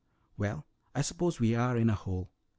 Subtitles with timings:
[0.35, 2.31] "Well, I suppose we are in a hole."